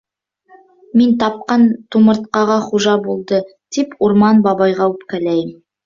[1.01, 1.67] «Мин тапҡан
[1.97, 3.43] тумыртҡаға хужа булды...»
[3.79, 5.59] тип Урман бабайға үпкәләйем.